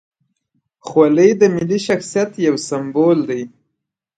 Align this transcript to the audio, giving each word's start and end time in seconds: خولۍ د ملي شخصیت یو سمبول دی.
خولۍ 0.87 1.31
د 1.41 1.43
ملي 1.55 1.79
شخصیت 1.87 2.31
یو 2.47 2.55
سمبول 2.67 3.17
دی. 3.29 3.41